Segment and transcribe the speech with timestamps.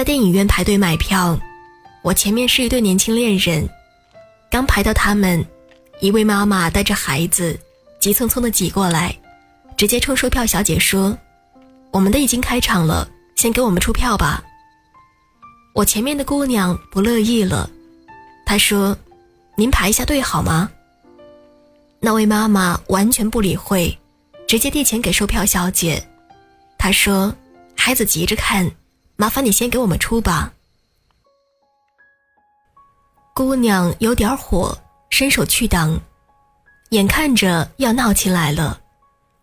[0.00, 1.38] 在电影院排队买票，
[2.00, 3.68] 我前面是一对年轻恋人，
[4.50, 5.44] 刚排到他们，
[6.00, 7.60] 一位妈妈带着孩子，
[8.00, 9.14] 急匆匆的挤过来，
[9.76, 11.14] 直接冲售票小姐说
[11.92, 14.42] ：“我们的已经开场了，先给我们出票吧。”
[15.76, 17.68] 我前面的姑娘不乐意了，
[18.46, 18.96] 她说
[19.54, 20.70] ：“您排一下队好吗？”
[22.00, 23.94] 那位妈妈完全不理会，
[24.48, 26.02] 直接递钱给售票小姐，
[26.78, 27.30] 她说
[27.76, 28.66] ：“孩子急着看。”
[29.20, 30.50] 麻烦你先给我们出吧。
[33.34, 34.74] 姑娘有点火，
[35.10, 36.00] 伸手去挡，
[36.88, 38.80] 眼看着要闹起来了，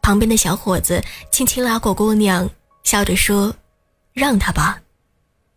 [0.00, 2.48] 旁边的小伙子轻轻拉过姑娘，
[2.82, 3.54] 笑着说
[4.14, 4.80] ：“让他吧。”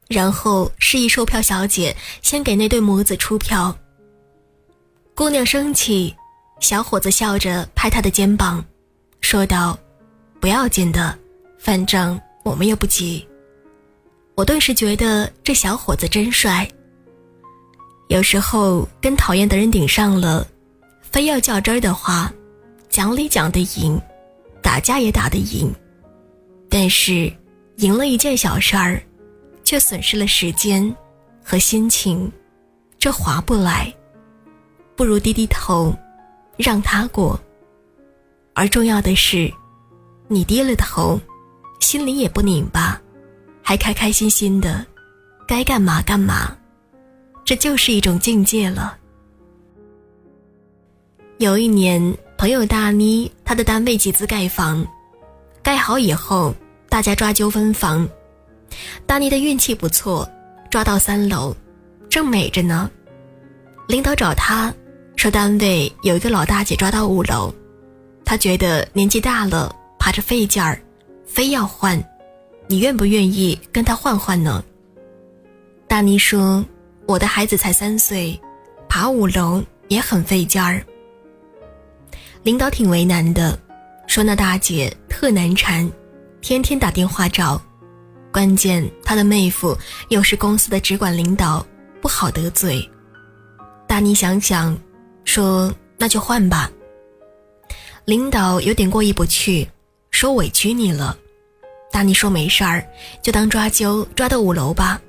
[0.10, 3.74] 然后示意售票小姐先给那对母子出票。
[5.16, 6.14] 姑娘生气，
[6.60, 8.62] 小伙子笑着拍她的肩膀，
[9.22, 9.80] 说道
[10.42, 11.18] ：“不要紧的，
[11.58, 13.26] 反正我们又不急。”
[14.36, 16.68] 我顿时觉得这小伙子真帅。
[18.08, 20.46] 有时候跟讨厌的人顶上了，
[21.02, 22.32] 非要较真儿的话，
[22.90, 24.00] 讲理讲得赢，
[24.62, 25.74] 打架也打得赢，
[26.70, 27.32] 但是
[27.78, 29.02] 赢了一件小事儿，
[29.64, 30.94] 却损失了时间
[31.44, 32.32] 和心情，
[33.00, 33.94] 这划不来。
[34.96, 35.96] 不如低低头，
[36.58, 37.40] 让他过。
[38.54, 39.52] 而重要的是，
[40.28, 41.20] 你低了头，
[41.80, 43.01] 心里也不拧巴。
[43.72, 44.86] 还开开心心的，
[45.48, 46.54] 该干嘛干嘛，
[47.46, 48.98] 这就是一种境界了。
[51.38, 54.86] 有一年，朋友大妮，她的单位集资盖房，
[55.64, 56.54] 盖好以后，
[56.90, 58.06] 大家抓阄分房。
[59.06, 60.30] 大妮的运气不错，
[60.70, 61.56] 抓到三楼，
[62.10, 62.92] 正美着呢。
[63.88, 64.74] 领导找她
[65.16, 67.50] 说，单位有一个老大姐抓到五楼，
[68.26, 70.78] 她觉得年纪大了，爬着费劲儿，
[71.26, 71.98] 非要换。
[72.68, 74.64] 你愿不愿意跟他换换呢？
[75.88, 76.66] 大妮说
[77.06, 78.40] ：“我的孩子才三岁，
[78.88, 80.82] 爬五楼也很费劲儿。”
[82.44, 83.60] 领导挺为难的，
[84.08, 85.92] 说：“那大姐特难缠，
[86.40, 87.62] 天天打电话找，
[88.32, 91.66] 关键她的妹夫又是公司的直管领导，
[92.02, 92.90] 不好得罪。”
[93.86, 94.78] 大妮想想，
[95.26, 96.72] 说：“那就换吧。”
[98.06, 99.68] 领导有点过意不去，
[100.10, 101.18] 说：“委屈你了。”
[101.92, 102.84] 大妮说：“没事儿，
[103.22, 105.00] 就当抓阄抓到五楼吧，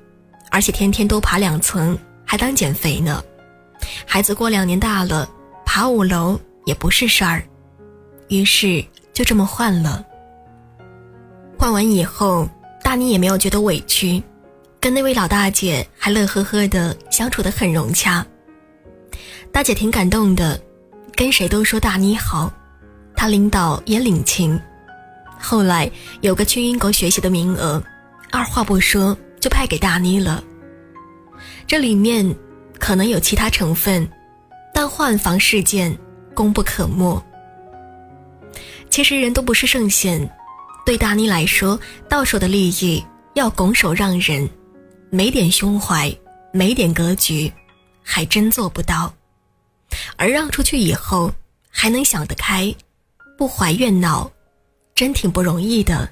[0.51, 3.23] 而且天天多爬两层，还当减肥呢。
[4.05, 5.27] 孩子过两年大了，
[5.65, 7.43] 爬五楼也不是事儿。”
[8.29, 8.83] 于是
[9.13, 10.03] 就这么换了。
[11.57, 12.47] 换完以后，
[12.83, 14.21] 大妮也没有觉得委屈，
[14.79, 18.25] 跟那位老大姐还乐呵呵的相处的很融洽。
[19.51, 20.59] 大姐挺感动的，
[21.15, 22.51] 跟谁都说大妮好，
[23.15, 24.59] 她领导也领情。
[25.43, 27.83] 后来有个去英国学习的名额，
[28.31, 30.41] 二话不说就派给大妮了。
[31.67, 32.25] 这里面
[32.79, 34.09] 可能有其他成分，
[34.73, 35.95] 但换房事件
[36.33, 37.21] 功不可没。
[38.89, 40.27] 其实人都不是圣贤，
[40.85, 41.77] 对大妮来说，
[42.07, 44.49] 到手的利益要拱手让人，
[45.09, 46.15] 没点胸怀，
[46.53, 47.51] 没点格局，
[48.01, 49.13] 还真做不到。
[50.15, 51.29] 而让出去以后，
[51.69, 52.73] 还能想得开，
[53.37, 54.31] 不怀怨恼。
[54.95, 56.09] 真挺不容易的，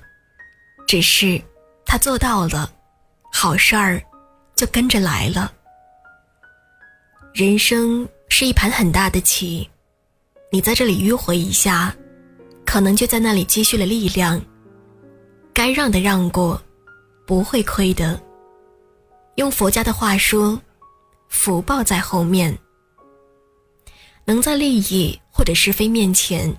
[0.87, 1.41] 只是
[1.85, 2.71] 他做到了，
[3.31, 4.01] 好事儿
[4.55, 5.51] 就跟着来了。
[7.33, 9.69] 人生是一盘很大的棋，
[10.51, 11.95] 你在这里迂回一下，
[12.65, 14.41] 可能就在那里积蓄了力量。
[15.53, 16.61] 该让的让过，
[17.27, 18.21] 不会亏的。
[19.35, 20.59] 用佛家的话说，
[21.29, 22.57] 福报在后面。
[24.25, 26.53] 能在利益或者是非面前，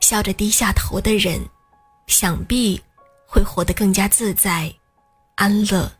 [0.00, 1.40] 笑着低下头的人。
[2.10, 2.80] 想必
[3.24, 4.72] 会活得更加自在、
[5.36, 5.90] 安乐。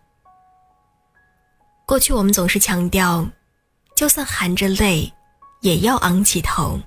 [1.87, 3.26] 过去我们总是强调，
[3.94, 5.10] 就算含着泪，
[5.60, 6.78] 也要昂起头。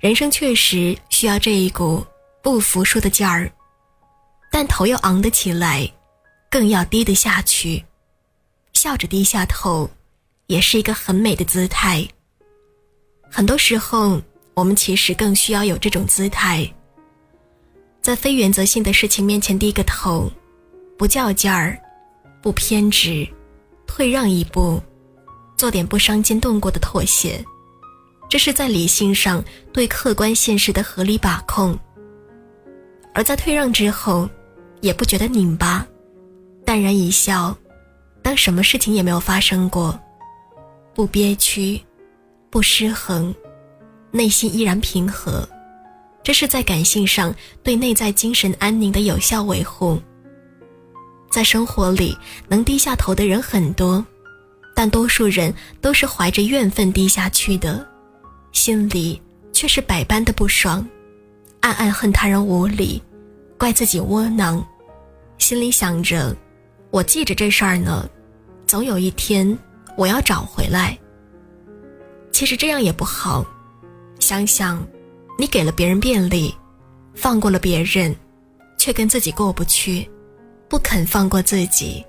[0.00, 2.04] 人生确实需要这一股
[2.42, 3.50] 不服输的劲儿，
[4.50, 5.88] 但头要昂得起来，
[6.50, 7.84] 更要低得下去。
[8.72, 9.88] 笑着低下头，
[10.46, 12.06] 也是一个很美的姿态。
[13.30, 14.20] 很多时候，
[14.54, 16.68] 我们其实更需要有这种姿态。
[18.02, 20.28] 在非原则性的事情面前低个头，
[20.98, 21.80] 不较劲儿，
[22.42, 23.24] 不偏执，
[23.86, 24.82] 退让一步，
[25.56, 27.42] 做点不伤筋动骨的妥协，
[28.28, 31.78] 这是在理性上对客观现实的合理把控。
[33.14, 34.28] 而在退让之后，
[34.80, 35.86] 也不觉得拧巴，
[36.64, 37.56] 淡然一笑，
[38.20, 39.96] 当什么事情也没有发生过，
[40.92, 41.80] 不憋屈，
[42.50, 43.32] 不失衡，
[44.10, 45.48] 内心依然平和。
[46.22, 50.00] 这是在感性上对内在精神安宁的有效维护。
[51.30, 52.16] 在生活里
[52.46, 54.04] 能低下头的人很多，
[54.74, 57.86] 但多数人都是怀着怨愤低下去的，
[58.52, 59.20] 心里
[59.52, 60.86] 却是百般的不爽，
[61.60, 63.02] 暗暗恨他人无理，
[63.58, 64.64] 怪自己窝囊，
[65.38, 66.36] 心里想着，
[66.90, 68.08] 我记着这事儿呢，
[68.66, 69.58] 总有一天
[69.96, 70.98] 我要找回来。
[72.30, 73.44] 其实这样也不好，
[74.18, 74.86] 想想，
[75.42, 76.54] 你给了别人便利，
[77.14, 78.14] 放过了别人。
[78.78, 80.08] 却跟自己过不去，
[80.68, 82.04] 不肯放过自己，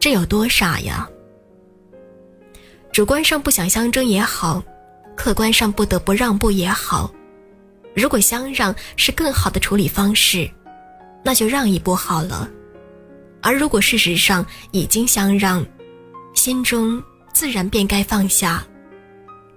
[0.00, 1.06] 这有多傻呀？
[2.90, 4.62] 主观上不想相争也好，
[5.14, 7.12] 客观上不得不让步也好，
[7.94, 10.50] 如果相让是更好的处理方式，
[11.22, 12.48] 那就让一步好了；
[13.42, 15.62] 而如果事实上已经相让，
[16.32, 17.02] 心中
[17.34, 18.66] 自然便该放下，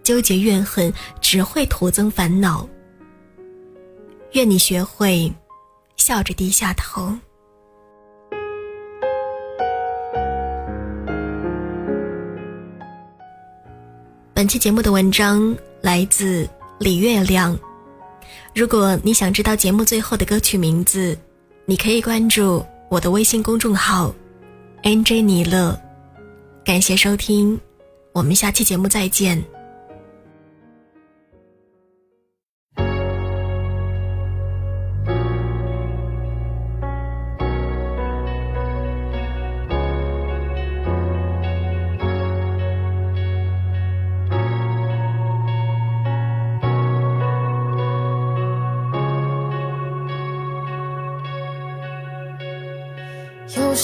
[0.03, 0.91] 纠结怨恨
[1.21, 2.67] 只会徒增烦恼。
[4.35, 5.33] 愿你学会。
[5.95, 7.17] 笑着低下头。
[14.33, 16.47] 本期节目的文章来自
[16.79, 17.57] 李月亮。
[18.53, 21.17] 如果你想知道节目最后的歌曲名字，
[21.65, 24.13] 你可以关注我的微信公众号
[24.83, 25.79] “nj 尼乐”。
[26.65, 27.57] 感谢收听，
[28.11, 29.41] 我们下期节目再见。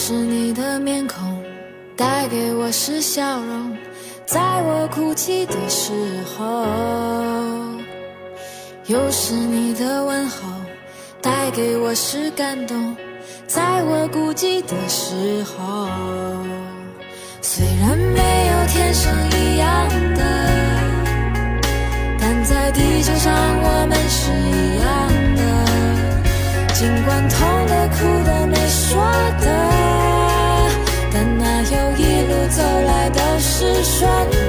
[0.04, 1.44] 是你的面孔，
[1.96, 3.78] 带给我是笑容，
[4.26, 5.94] 在我哭泣的时
[6.26, 6.66] 候；
[8.88, 10.38] 又是你的问候，
[11.22, 12.98] 带给我是感动，
[13.46, 15.88] 在我孤寂的时候。
[17.40, 20.22] 虽然没有天生一样的，
[22.20, 24.90] 但在地球上我们是一样
[25.36, 25.42] 的。
[26.74, 27.38] 尽管痛
[27.68, 29.00] 的、哭的、没说
[29.42, 29.71] 的。
[33.62, 34.41] 是旋。